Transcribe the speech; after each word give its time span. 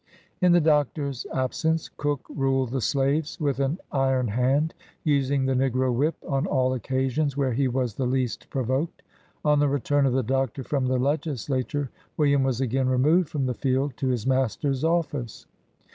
In 0.41 0.51
the 0.51 0.59
Doctor's 0.59 1.27
absence, 1.31 1.87
Cook 1.95 2.25
ruled 2.27 2.71
the 2.71 2.81
slaves 2.81 3.39
with 3.39 3.59
an 3.59 3.77
iron 3.91 4.29
hand, 4.29 4.73
using 5.03 5.45
the 5.45 5.53
negro 5.53 5.93
whip 5.93 6.15
on 6.27 6.47
all 6.47 6.73
occasions 6.73 7.37
where 7.37 7.53
he 7.53 7.67
was 7.67 7.93
the 7.93 8.07
least 8.07 8.49
provoked. 8.49 9.03
On 9.45 9.59
the 9.59 9.69
return 9.69 10.07
of 10.07 10.13
the 10.13 10.23
Doctor 10.23 10.63
from 10.63 10.87
the 10.87 10.97
Legislature, 10.97 11.91
William 12.17 12.41
was 12.41 12.59
again 12.61 12.89
removed 12.89 13.29
from 13.29 13.45
the 13.45 13.53
field 13.53 13.95
to 13.97 14.07
his 14.07 14.25
master's 14.25 14.83
office. 14.83 15.45